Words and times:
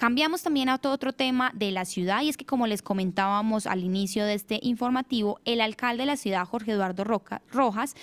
Cambiamos 0.00 0.42
también 0.42 0.70
a 0.70 0.80
otro 0.82 1.12
tema 1.12 1.52
de 1.54 1.72
la 1.72 1.84
ciudad 1.84 2.22
y 2.22 2.30
es 2.30 2.38
que 2.38 2.46
como 2.46 2.66
les 2.66 2.80
comentábamos 2.80 3.66
al 3.66 3.84
inicio 3.84 4.24
de 4.24 4.32
este 4.32 4.58
informativo, 4.62 5.40
el 5.44 5.60
alcalde 5.60 6.04
de 6.04 6.06
la 6.06 6.16
ciudad, 6.16 6.46
Jorge 6.46 6.72
Eduardo 6.72 7.04
Rojas, 7.04 7.94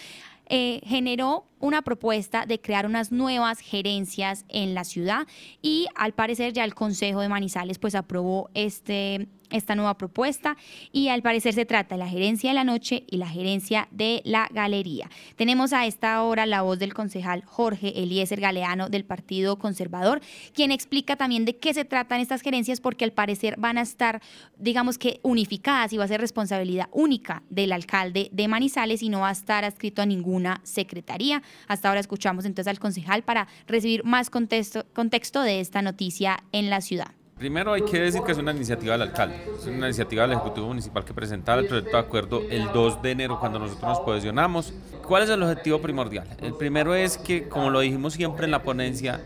eh, 0.47 0.79
generó 0.86 1.47
una 1.60 1.81
propuesta 1.81 2.46
de 2.46 2.62
crear 2.62 2.86
unas 2.86 3.12
nuevas 3.12 3.62
gerencias 3.62 4.46
en 4.47 4.75
la 4.75 4.83
ciudad 4.83 5.25
y 5.63 5.88
al 5.96 6.13
parecer 6.13 6.54
ya 6.54 6.65
el 6.65 6.75
Consejo 6.75 7.21
de 7.21 7.29
Manizales 7.29 7.80
pues 7.80 7.96
aprobó 7.96 8.52
este, 8.54 9.27
esta 9.50 9.75
nueva 9.75 9.98
propuesta 9.98 10.57
y 10.91 11.09
al 11.09 11.21
parecer 11.21 11.54
se 11.54 11.66
trata 11.66 11.95
de 11.95 12.00
la 12.00 12.09
gerencia 12.09 12.50
de 12.50 12.55
la 12.55 12.63
noche 12.63 13.04
y 13.07 13.18
la 13.18 13.27
gerencia 13.27 13.88
de 13.91 14.21
la 14.25 14.50
galería. 14.52 15.09
Tenemos 15.36 15.73
a 15.73 15.86
esta 15.86 16.21
hora 16.23 16.45
la 16.45 16.62
voz 16.62 16.80
del 16.80 16.93
concejal 16.93 17.43
Jorge 17.45 18.02
Eliezer 18.02 18.39
Galeano 18.39 18.89
del 18.89 19.05
Partido 19.05 19.57
Conservador, 19.57 20.21
quien 20.54 20.71
explica 20.71 21.16
también 21.16 21.45
de 21.45 21.57
qué 21.57 21.73
se 21.73 21.86
tratan 21.86 22.20
estas 22.20 22.41
gerencias 22.41 22.81
porque 22.81 23.05
al 23.05 23.12
parecer 23.12 23.55
van 23.57 23.77
a 23.77 23.81
estar, 23.81 24.22
digamos 24.58 24.98
que 24.98 25.20
unificadas 25.23 25.94
y 25.94 25.98
va 25.98 26.05
a 26.05 26.08
ser 26.08 26.22
responsabilidad 26.22 26.89
única 26.91 27.44
del 27.50 27.72
alcalde 27.72 28.30
de 28.31 28.48
Manizales 28.48 29.02
y 29.02 29.09
no 29.09 29.22
va 29.22 29.30
a 29.30 29.34
estar 29.34 29.64
adscrito 29.64 30.02
a 30.02 30.05
ninguna 30.05 30.61
secretaría. 30.64 31.41
Hasta 31.67 31.89
ahora 31.89 32.00
escuchamos 32.00 32.45
entonces 32.45 32.70
al 32.70 32.80
concejal 32.80 33.23
para 33.23 33.48
recibir 33.67 34.03
más 34.03 34.30
contexto, 34.30 34.86
contexto 34.94 35.41
de 35.41 35.59
esta 35.59 35.81
noticia 35.81 36.44
en 36.52 36.70
la 36.70 36.81
ciudad. 36.81 37.16
Primero 37.38 37.73
hay 37.73 37.84
que 37.84 38.00
decir 38.00 38.22
que 38.23 38.32
es 38.32 38.38
una 38.40 38.52
iniciativa 38.52 38.94
del 38.94 39.04
alcalde, 39.04 39.36
es 39.59 39.68
una 39.68 39.86
iniciativa 39.86 40.23
del 40.23 40.32
Ejecutivo 40.32 40.68
Municipal 40.68 41.05
que 41.05 41.14
presentaba 41.14 41.62
el 41.62 41.68
proyecto 41.68 41.91
de 41.91 42.00
acuerdo 42.00 42.41
el 42.50 42.72
2 42.73 43.02
de 43.04 43.12
enero 43.12 43.40
cuando 43.40 43.59
nosotros 43.59 43.88
nos 43.88 44.00
posesionamos. 44.00 44.73
¿Cuál 45.08 45.23
es 45.23 45.30
el 45.30 45.44
objetivo 45.44 45.80
primordial? 45.80 46.28
El 46.42 46.55
primero 46.55 46.95
es 46.95 47.16
que, 47.16 47.48
como 47.48 47.70
lo 47.70 47.81
dijimos 47.81 48.14
siempre 48.14 48.45
en 48.45 48.52
la 48.52 48.64
ponencia, 48.64 49.22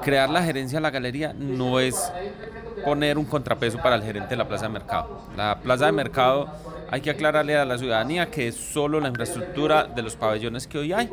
crear 0.00 0.30
la 0.30 0.44
gerencia 0.44 0.78
de 0.78 0.82
la 0.82 0.90
galería 0.90 1.32
no 1.32 1.80
es 1.80 2.12
poner 2.84 3.18
un 3.18 3.24
contrapeso 3.24 3.78
para 3.78 3.96
el 3.96 4.02
gerente 4.02 4.30
de 4.30 4.36
la 4.36 4.46
plaza 4.46 4.66
de 4.66 4.72
mercado. 4.72 5.22
La 5.36 5.58
plaza 5.60 5.86
de 5.86 5.92
mercado 5.92 6.48
hay 6.90 7.00
que 7.00 7.10
aclararle 7.10 7.56
a 7.56 7.64
la 7.64 7.78
ciudadanía 7.78 8.30
que 8.30 8.48
es 8.48 8.54
solo 8.54 9.00
la 9.00 9.08
infraestructura 9.08 9.84
de 9.84 10.02
los 10.02 10.16
pabellones 10.16 10.66
que 10.66 10.78
hoy 10.78 10.92
hay, 10.92 11.10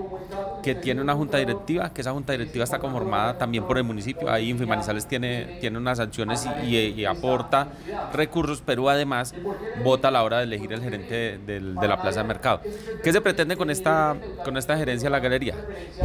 que 0.67 0.75
tiene 0.75 1.01
una 1.01 1.15
junta 1.15 1.37
directiva, 1.37 1.93
que 1.93 2.01
esa 2.01 2.11
junta 2.11 2.33
directiva 2.33 2.65
está 2.65 2.77
conformada 2.77 3.37
también 3.37 3.63
por 3.63 3.77
el 3.77 3.85
municipio. 3.85 4.29
Ahí 4.29 4.49
Infimanizales 4.49 5.07
tiene, 5.07 5.57
tiene 5.61 5.77
unas 5.77 5.97
sanciones 5.97 6.45
y, 6.65 7.05
aporta 7.05 7.69
recursos, 8.11 8.61
pero 8.65 8.89
además 8.89 9.33
vota 9.81 10.09
a 10.09 10.11
la 10.11 10.23
hora 10.23 10.39
de 10.39 10.43
elegir 10.43 10.73
el 10.73 10.81
gerente 10.81 11.39
de, 11.45 11.61
de, 11.61 11.87
la 11.87 12.01
plaza 12.01 12.21
de 12.21 12.27
mercado. 12.27 12.59
¿Qué 13.01 13.13
se 13.13 13.21
pretende 13.21 13.55
con 13.55 13.69
esta, 13.69 14.17
con 14.43 14.57
esta 14.57 14.75
gerencia 14.77 15.07
de 15.07 15.11
la 15.11 15.21
galería? 15.21 15.55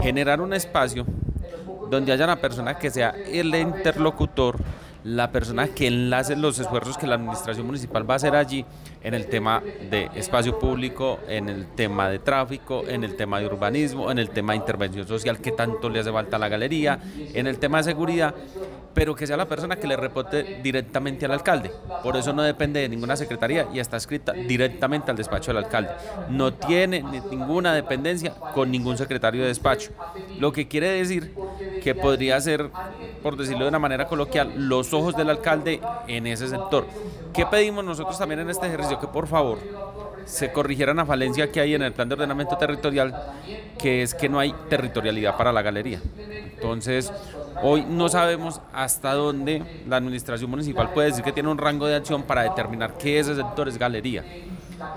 Generar 0.00 0.40
un 0.40 0.54
espacio 0.54 1.06
donde 1.90 2.12
haya 2.12 2.24
una 2.24 2.36
persona 2.36 2.78
que 2.78 2.88
sea 2.88 3.16
el 3.32 3.52
interlocutor 3.56 4.58
la 5.04 5.30
persona 5.32 5.68
que 5.68 5.86
enlace 5.86 6.36
los 6.36 6.58
esfuerzos 6.58 6.96
que 6.96 7.06
la 7.06 7.16
administración 7.16 7.66
municipal 7.66 8.08
va 8.08 8.14
a 8.14 8.16
hacer 8.16 8.34
allí 8.34 8.64
en 9.02 9.14
el 9.14 9.26
tema 9.26 9.62
de 9.90 10.10
espacio 10.14 10.58
público, 10.58 11.18
en 11.28 11.48
el 11.48 11.66
tema 11.66 12.08
de 12.08 12.18
tráfico, 12.18 12.84
en 12.86 13.02
el 13.04 13.16
tema 13.16 13.40
de 13.40 13.46
urbanismo, 13.46 14.10
en 14.10 14.18
el 14.18 14.30
tema 14.30 14.52
de 14.52 14.58
intervención 14.58 15.06
social 15.06 15.38
que 15.38 15.52
tanto 15.52 15.88
le 15.88 16.00
hace 16.00 16.12
falta 16.12 16.36
a 16.36 16.38
la 16.38 16.48
galería, 16.48 17.00
en 17.34 17.46
el 17.46 17.58
tema 17.58 17.78
de 17.78 17.84
seguridad, 17.84 18.34
pero 18.94 19.14
que 19.14 19.26
sea 19.26 19.36
la 19.36 19.48
persona 19.48 19.76
que 19.76 19.86
le 19.86 19.96
reporte 19.96 20.60
directamente 20.62 21.24
al 21.24 21.32
alcalde. 21.32 21.72
Por 22.02 22.16
eso 22.16 22.32
no 22.32 22.42
depende 22.42 22.80
de 22.80 22.88
ninguna 22.88 23.16
secretaría 23.16 23.68
y 23.72 23.80
está 23.80 23.96
escrita 23.96 24.32
directamente 24.32 25.10
al 25.10 25.16
despacho 25.16 25.50
del 25.50 25.64
alcalde. 25.64 25.90
No 26.28 26.52
tiene 26.52 27.02
ninguna 27.30 27.74
dependencia 27.74 28.34
con 28.54 28.70
ningún 28.70 28.98
secretario 28.98 29.42
de 29.42 29.48
despacho. 29.48 29.90
Lo 30.38 30.52
que 30.52 30.68
quiere 30.68 30.90
decir 30.90 31.34
que 31.82 31.94
podría 31.94 32.40
ser, 32.40 32.70
por 33.22 33.36
decirlo 33.36 33.64
de 33.64 33.68
una 33.68 33.78
manera 33.78 34.06
coloquial, 34.06 34.52
los 34.56 34.92
ojos 34.94 35.16
del 35.16 35.30
alcalde 35.30 35.80
en 36.06 36.26
ese 36.26 36.48
sector. 36.48 36.86
¿Qué 37.32 37.46
pedimos 37.46 37.84
nosotros 37.84 38.18
también 38.18 38.40
en 38.40 38.50
este 38.50 38.66
ejercicio? 38.66 39.00
Que 39.00 39.06
por 39.06 39.26
favor 39.26 39.58
se 40.24 40.52
corrigiera 40.52 40.92
una 40.92 41.04
falencia 41.04 41.50
que 41.50 41.60
hay 41.60 41.74
en 41.74 41.82
el 41.82 41.92
plan 41.92 42.08
de 42.08 42.14
ordenamiento 42.14 42.56
territorial, 42.56 43.14
que 43.78 44.02
es 44.02 44.14
que 44.14 44.28
no 44.28 44.38
hay 44.38 44.54
territorialidad 44.68 45.36
para 45.36 45.52
la 45.52 45.62
galería. 45.62 46.00
Entonces, 46.54 47.12
hoy 47.62 47.84
no 47.88 48.08
sabemos 48.08 48.60
hasta 48.72 49.14
dónde 49.14 49.82
la 49.88 49.96
administración 49.96 50.50
municipal 50.50 50.92
puede 50.92 51.08
decir 51.08 51.24
que 51.24 51.32
tiene 51.32 51.48
un 51.48 51.58
rango 51.58 51.86
de 51.86 51.96
acción 51.96 52.22
para 52.22 52.42
determinar 52.42 52.96
qué 52.98 53.18
ese 53.18 53.34
sector 53.34 53.68
es 53.68 53.78
galería. 53.78 54.24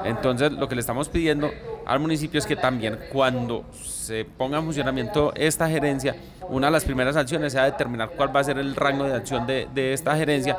Entonces, 0.03 0.51
lo 0.51 0.67
que 0.67 0.75
le 0.75 0.81
estamos 0.81 1.09
pidiendo 1.09 1.51
al 1.85 1.99
municipio 1.99 2.39
es 2.39 2.45
que 2.45 2.55
también 2.55 2.99
cuando 3.11 3.65
se 3.73 4.25
ponga 4.25 4.57
en 4.57 4.65
funcionamiento 4.65 5.33
esta 5.35 5.69
gerencia, 5.69 6.15
una 6.49 6.67
de 6.67 6.71
las 6.71 6.85
primeras 6.85 7.15
acciones 7.15 7.53
sea 7.53 7.65
determinar 7.65 8.11
cuál 8.15 8.35
va 8.35 8.39
a 8.39 8.43
ser 8.43 8.57
el 8.57 8.75
rango 8.75 9.03
de 9.03 9.13
acción 9.13 9.47
de, 9.47 9.67
de 9.73 9.93
esta 9.93 10.15
gerencia, 10.15 10.57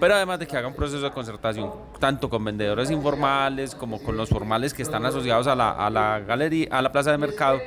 pero 0.00 0.14
además 0.14 0.38
de 0.38 0.46
que 0.46 0.56
haga 0.56 0.68
un 0.68 0.74
proceso 0.74 1.02
de 1.02 1.10
concertación 1.10 1.70
tanto 1.98 2.28
con 2.28 2.44
vendedores 2.44 2.90
informales 2.90 3.74
como 3.74 4.02
con 4.02 4.16
los 4.16 4.28
formales 4.28 4.74
que 4.74 4.82
están 4.82 5.04
asociados 5.06 5.46
a 5.46 5.54
la, 5.54 5.70
a 5.70 5.90
la 5.90 6.20
galería, 6.20 6.68
a 6.70 6.82
la 6.82 6.92
plaza 6.92 7.10
de 7.10 7.18
mercado 7.18 7.58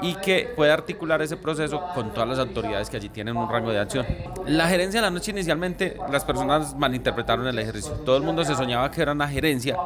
y 0.00 0.14
que 0.14 0.50
pueda 0.56 0.72
articular 0.72 1.20
ese 1.20 1.36
proceso 1.36 1.82
con 1.94 2.12
todas 2.14 2.28
las 2.28 2.38
autoridades 2.38 2.88
que 2.88 2.96
allí 2.96 3.08
tienen 3.08 3.36
un 3.36 3.48
rango 3.48 3.70
de 3.70 3.78
acción. 3.78 4.06
La 4.46 4.66
gerencia 4.68 5.00
de 5.00 5.06
la 5.06 5.10
noche 5.10 5.32
inicialmente 5.32 5.96
las 6.10 6.24
personas 6.24 6.74
malinterpretaron 6.76 7.46
el 7.46 7.58
ejercicio. 7.58 7.92
Todo 8.04 8.16
el 8.16 8.22
mundo 8.22 8.44
se 8.44 8.54
soñaba 8.54 8.90
que 8.90 9.02
era 9.02 9.12
una 9.12 9.28
gerencia 9.28 9.76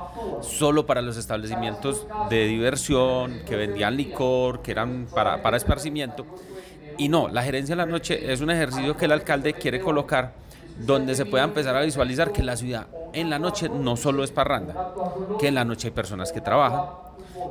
solo 0.43 0.87
para 0.87 1.03
los 1.03 1.17
establecimientos 1.17 2.07
de 2.31 2.47
diversión, 2.47 3.41
que 3.47 3.57
vendían 3.57 3.97
licor, 3.97 4.63
que 4.63 4.71
eran 4.71 5.07
para, 5.13 5.43
para 5.43 5.57
esparcimiento. 5.57 6.25
Y 6.99 7.09
no, 7.09 7.29
la 7.29 7.43
gerencia 7.43 7.75
de 7.75 7.83
la 7.83 7.87
noche 7.87 8.33
es 8.33 8.41
un 8.41 8.51
ejercicio 8.51 8.97
que 8.97 9.05
el 9.05 9.13
alcalde 9.13 9.55
quiere 9.55 9.81
colocar 9.81 10.46
donde 10.79 11.15
se 11.15 11.27
pueda 11.27 11.45
empezar 11.45 11.77
a 11.77 11.83
visualizar 11.83 12.33
que 12.33 12.43
la 12.43 12.57
ciudad 12.57 12.87
en 13.13 13.31
la 13.31 13.39
noche 13.39 13.69
no 13.69 13.97
solo 13.97 14.25
es 14.25 14.31
parranda, 14.31 14.93
que 15.39 15.49
en 15.49 15.55
la 15.55 15.65
noche 15.65 15.89
hay 15.89 15.93
personas 15.93 16.33
que 16.33 16.41
trabajan, 16.41 16.87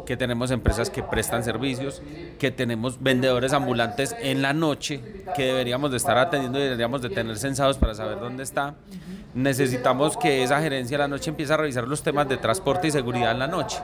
que 0.06 0.18
tenemos 0.18 0.52
empresas 0.52 0.90
que 0.90 1.04
prestan 1.04 1.44
servicios, 1.44 2.02
que 2.40 2.52
tenemos 2.52 3.02
vendedores 3.02 3.54
ambulantes 3.54 4.16
en 4.20 4.42
la 4.42 4.54
noche 4.54 5.02
que 5.36 5.44
deberíamos 5.46 5.92
de 5.92 5.98
estar 5.98 6.18
atendiendo 6.18 6.60
y 6.60 6.64
deberíamos 6.64 7.02
de 7.02 7.10
tener 7.10 7.38
censados 7.38 7.78
para 7.78 7.96
saber 7.96 8.20
dónde 8.20 8.44
está. 8.44 8.76
Necesitamos 9.34 10.18
que 10.18 10.44
esa 10.44 10.62
gerencia 10.62 10.98
de 10.98 11.04
la 11.04 11.08
noche 11.08 11.30
empiece 11.30 11.54
a 11.54 11.58
revisar 11.58 11.88
los 11.88 12.04
temas 12.04 12.30
de 12.30 12.38
transporte 12.38 12.88
y 12.88 12.92
seguridad 12.92 13.32
en 13.32 13.40
la 13.40 13.48
noche. 13.48 13.78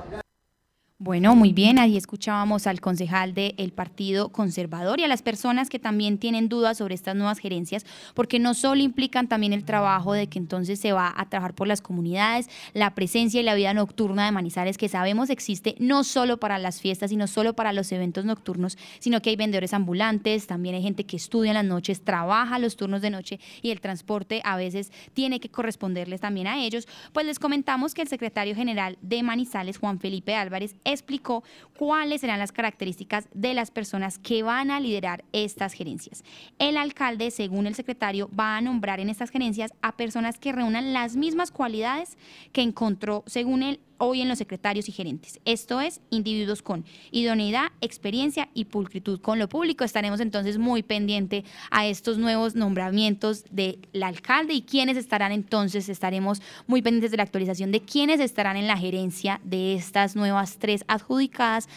Bueno, 1.03 1.35
muy 1.35 1.51
bien, 1.51 1.79
ahí 1.79 1.97
escuchábamos 1.97 2.67
al 2.67 2.79
concejal 2.79 3.33
del 3.33 3.73
Partido 3.73 4.29
Conservador 4.29 4.99
y 4.99 5.03
a 5.03 5.07
las 5.07 5.23
personas 5.23 5.67
que 5.67 5.79
también 5.79 6.19
tienen 6.19 6.47
dudas 6.47 6.77
sobre 6.77 6.93
estas 6.93 7.15
nuevas 7.15 7.39
gerencias, 7.39 7.87
porque 8.13 8.37
no 8.37 8.53
solo 8.53 8.83
implican 8.83 9.27
también 9.27 9.51
el 9.51 9.65
trabajo 9.65 10.13
de 10.13 10.27
que 10.27 10.37
entonces 10.37 10.79
se 10.79 10.93
va 10.93 11.11
a 11.17 11.27
trabajar 11.27 11.55
por 11.55 11.67
las 11.67 11.81
comunidades, 11.81 12.51
la 12.75 12.93
presencia 12.93 13.41
y 13.41 13.43
la 13.43 13.55
vida 13.55 13.73
nocturna 13.73 14.25
de 14.25 14.31
Manizales, 14.31 14.77
que 14.77 14.89
sabemos 14.89 15.31
existe 15.31 15.73
no 15.79 16.03
solo 16.03 16.37
para 16.37 16.59
las 16.59 16.79
fiestas, 16.79 17.11
y 17.11 17.15
no 17.15 17.25
solo 17.25 17.55
para 17.55 17.73
los 17.73 17.91
eventos 17.91 18.23
nocturnos, 18.23 18.77
sino 18.99 19.23
que 19.23 19.31
hay 19.31 19.35
vendedores 19.35 19.73
ambulantes, 19.73 20.45
también 20.45 20.75
hay 20.75 20.83
gente 20.83 21.07
que 21.07 21.17
estudia 21.17 21.49
en 21.49 21.55
las 21.55 21.65
noches, 21.65 22.03
trabaja 22.03 22.59
los 22.59 22.75
turnos 22.75 23.01
de 23.01 23.09
noche 23.09 23.39
y 23.63 23.71
el 23.71 23.81
transporte 23.81 24.43
a 24.45 24.55
veces 24.55 24.91
tiene 25.15 25.39
que 25.39 25.49
corresponderles 25.49 26.21
también 26.21 26.45
a 26.45 26.63
ellos. 26.63 26.87
Pues 27.11 27.25
les 27.25 27.39
comentamos 27.39 27.95
que 27.95 28.03
el 28.03 28.07
secretario 28.07 28.53
general 28.53 28.99
de 29.01 29.23
Manizales, 29.23 29.79
Juan 29.79 29.99
Felipe 29.99 30.35
Álvarez, 30.35 30.75
explicó 30.91 31.43
cuáles 31.77 32.21
serán 32.21 32.39
las 32.39 32.51
características 32.51 33.27
de 33.33 33.53
las 33.53 33.71
personas 33.71 34.19
que 34.19 34.43
van 34.43 34.71
a 34.71 34.79
liderar 34.79 35.23
estas 35.33 35.73
gerencias. 35.73 36.23
El 36.59 36.77
alcalde, 36.77 37.31
según 37.31 37.67
el 37.67 37.75
secretario, 37.75 38.29
va 38.37 38.57
a 38.57 38.61
nombrar 38.61 38.99
en 38.99 39.09
estas 39.09 39.29
gerencias 39.29 39.73
a 39.81 39.97
personas 39.97 40.39
que 40.39 40.51
reúnan 40.51 40.93
las 40.93 41.15
mismas 41.15 41.51
cualidades 41.51 42.17
que 42.51 42.61
encontró, 42.61 43.23
según 43.25 43.63
él, 43.63 43.79
hoy 44.01 44.21
en 44.21 44.27
los 44.27 44.39
secretarios 44.39 44.89
y 44.89 44.91
gerentes. 44.91 45.39
Esto 45.45 45.79
es, 45.79 46.01
individuos 46.09 46.63
con 46.63 46.85
idoneidad, 47.11 47.71
experiencia 47.81 48.49
y 48.55 48.65
pulcritud 48.65 49.21
con 49.21 49.37
lo 49.37 49.47
público. 49.47 49.83
Estaremos 49.83 50.19
entonces 50.19 50.57
muy 50.57 50.81
pendiente 50.81 51.45
a 51.69 51.85
estos 51.85 52.17
nuevos 52.17 52.55
nombramientos 52.55 53.45
del 53.51 53.79
alcalde 54.01 54.53
y 54.53 54.63
quiénes 54.63 54.97
estarán 54.97 55.31
entonces, 55.31 55.87
estaremos 55.87 56.41
muy 56.65 56.81
pendientes 56.81 57.11
de 57.11 57.17
la 57.17 57.23
actualización 57.23 57.71
de 57.71 57.81
quiénes 57.81 58.19
estarán 58.19 58.57
en 58.57 58.65
la 58.65 58.75
gerencia 58.75 59.39
de 59.43 59.75
estas 59.75 60.15
nuevas 60.15 60.57
tres 60.57 60.83
adjudicadas 60.87 61.69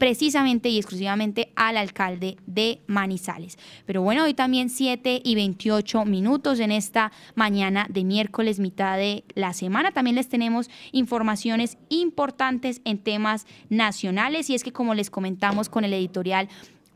precisamente 0.00 0.70
y 0.70 0.78
exclusivamente 0.78 1.52
al 1.56 1.76
alcalde 1.76 2.38
de 2.46 2.80
Manizales. 2.86 3.58
Pero 3.84 4.00
bueno, 4.00 4.24
hoy 4.24 4.32
también 4.32 4.70
7 4.70 5.20
y 5.22 5.34
28 5.34 6.06
minutos 6.06 6.58
en 6.58 6.72
esta 6.72 7.12
mañana 7.34 7.86
de 7.90 8.04
miércoles, 8.04 8.60
mitad 8.60 8.96
de 8.96 9.24
la 9.34 9.52
semana. 9.52 9.92
También 9.92 10.16
les 10.16 10.30
tenemos 10.30 10.70
informaciones 10.92 11.76
importantes 11.90 12.80
en 12.86 12.96
temas 12.96 13.46
nacionales 13.68 14.48
y 14.48 14.54
es 14.54 14.64
que 14.64 14.72
como 14.72 14.94
les 14.94 15.10
comentamos 15.10 15.68
con 15.68 15.84
el 15.84 15.92
editorial, 15.92 16.48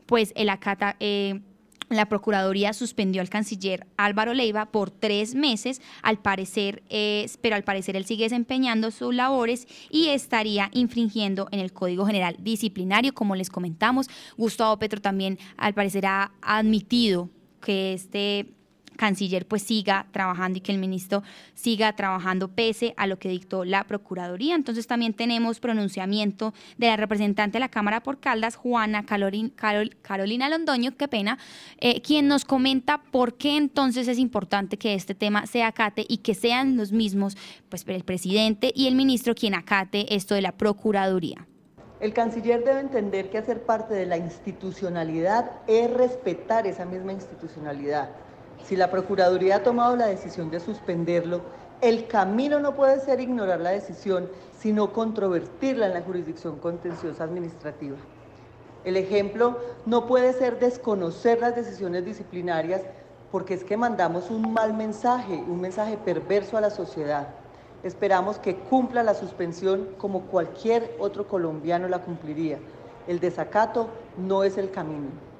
pues 0.07 0.33
el 0.35 0.49
acata... 0.49 0.95
Eh, 0.99 1.41
la 1.89 2.07
Procuraduría 2.07 2.73
suspendió 2.73 3.21
al 3.21 3.29
canciller 3.29 3.85
Álvaro 3.97 4.33
Leiva 4.33 4.65
por 4.67 4.91
tres 4.91 5.35
meses, 5.35 5.81
al 6.01 6.19
parecer, 6.19 6.83
eh, 6.89 7.29
pero 7.41 7.55
al 7.55 7.63
parecer 7.63 7.95
él 7.95 8.05
sigue 8.05 8.25
desempeñando 8.25 8.91
sus 8.91 9.13
labores 9.13 9.67
y 9.89 10.07
estaría 10.09 10.69
infringiendo 10.73 11.47
en 11.51 11.59
el 11.59 11.73
Código 11.73 12.05
General 12.05 12.35
Disciplinario, 12.39 13.13
como 13.13 13.35
les 13.35 13.49
comentamos. 13.49 14.07
Gustavo 14.37 14.77
Petro 14.77 15.01
también, 15.01 15.37
al 15.57 15.73
parecer, 15.73 16.05
ha 16.05 16.31
admitido 16.41 17.29
que 17.61 17.93
este 17.93 18.47
canciller 18.95 19.47
pues 19.47 19.63
siga 19.63 20.07
trabajando 20.11 20.57
y 20.57 20.61
que 20.61 20.71
el 20.71 20.77
ministro 20.77 21.23
siga 21.53 21.95
trabajando 21.95 22.49
pese 22.49 22.93
a 22.97 23.07
lo 23.07 23.19
que 23.19 23.29
dictó 23.29 23.65
la 23.65 23.83
Procuraduría. 23.83 24.55
Entonces 24.55 24.87
también 24.87 25.13
tenemos 25.13 25.59
pronunciamiento 25.59 26.53
de 26.77 26.87
la 26.87 26.97
representante 26.97 27.57
de 27.57 27.59
la 27.59 27.69
Cámara 27.69 28.01
por 28.01 28.19
Caldas, 28.19 28.55
Juana 28.55 29.05
Carolina 29.05 30.49
Londoño, 30.49 30.95
qué 30.97 31.07
pena, 31.07 31.37
eh, 31.79 32.01
quien 32.01 32.27
nos 32.27 32.45
comenta 32.45 33.01
por 33.11 33.35
qué 33.35 33.57
entonces 33.57 34.07
es 34.07 34.17
importante 34.17 34.77
que 34.77 34.93
este 34.93 35.15
tema 35.15 35.45
se 35.45 35.63
acate 35.63 36.05
y 36.07 36.17
que 36.17 36.33
sean 36.33 36.77
los 36.77 36.91
mismos, 36.91 37.37
pues 37.69 37.85
el 37.87 38.03
presidente 38.03 38.71
y 38.75 38.87
el 38.87 38.95
ministro 38.95 39.35
quien 39.35 39.55
acate 39.55 40.15
esto 40.15 40.35
de 40.35 40.41
la 40.41 40.51
Procuraduría. 40.51 41.47
El 41.99 42.13
canciller 42.13 42.63
debe 42.63 42.81
entender 42.81 43.29
que 43.29 43.37
hacer 43.37 43.63
parte 43.63 43.93
de 43.93 44.05
la 44.05 44.17
institucionalidad 44.17 45.51
es 45.65 45.89
respetar 45.89 46.67
esa 46.67 46.85
misma 46.85 47.13
institucionalidad. 47.13 48.09
Si 48.65 48.75
la 48.75 48.89
Procuraduría 48.89 49.57
ha 49.57 49.63
tomado 49.63 49.95
la 49.95 50.07
decisión 50.07 50.49
de 50.49 50.59
suspenderlo, 50.59 51.41
el 51.81 52.07
camino 52.07 52.59
no 52.59 52.73
puede 52.73 52.99
ser 52.99 53.21
ignorar 53.21 53.61
la 53.61 53.69
decisión, 53.69 54.27
sino 54.57 54.91
controvertirla 54.91 55.85
en 55.85 55.93
la 55.93 56.01
jurisdicción 56.01 56.57
contenciosa 56.57 57.25
administrativa. 57.25 57.97
El 58.83 58.97
ejemplo 58.97 59.59
no 59.85 60.07
puede 60.07 60.33
ser 60.33 60.57
desconocer 60.57 61.39
las 61.41 61.55
decisiones 61.55 62.05
disciplinarias 62.05 62.81
porque 63.31 63.53
es 63.53 63.63
que 63.63 63.77
mandamos 63.77 64.31
un 64.31 64.51
mal 64.51 64.73
mensaje, 64.73 65.35
un 65.35 65.61
mensaje 65.61 65.97
perverso 65.97 66.57
a 66.57 66.61
la 66.61 66.71
sociedad. 66.71 67.27
Esperamos 67.83 68.39
que 68.39 68.55
cumpla 68.55 69.03
la 69.03 69.13
suspensión 69.13 69.89
como 69.99 70.21
cualquier 70.21 70.95
otro 70.97 71.27
colombiano 71.27 71.87
la 71.87 71.99
cumpliría. 71.99 72.57
El 73.07 73.19
desacato 73.19 73.89
no 74.17 74.43
es 74.43 74.57
el 74.57 74.71
camino. 74.71 75.34